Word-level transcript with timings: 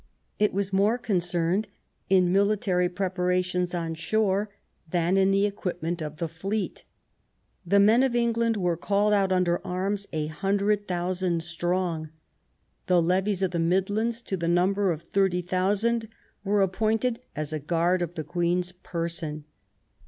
It 0.39 0.51
was 0.51 0.73
more 0.73 0.97
con 0.97 1.17
cerned 1.17 1.67
in 2.09 2.31
military 2.33 2.89
preparations 2.89 3.75
on 3.75 3.93
shore 3.93 4.49
than 4.89 5.15
in 5.15 5.29
the 5.29 5.45
equipment 5.45 6.01
of 6.01 6.17
the 6.17 6.27
fleet. 6.27 6.85
The 7.67 7.79
men 7.79 8.01
of 8.01 8.15
England 8.15 8.57
were 8.57 8.75
called 8.77 9.13
out 9.13 9.31
under 9.31 9.63
arms, 9.63 10.07
100,000 10.11 11.43
strong. 11.43 12.09
The 12.87 12.99
levies 12.99 13.43
of 13.43 13.51
the 13.51 13.59
Midlands, 13.59 14.23
to 14.23 14.35
the 14.35 14.47
number 14.47 14.91
of 14.91 15.03
30,000, 15.03 16.07
were 16.43 16.63
appointed 16.63 17.21
as 17.35 17.53
a 17.53 17.59
guard 17.59 18.01
of 18.01 18.15
the 18.15 18.23
Queen's 18.23 18.71
person. 18.71 19.43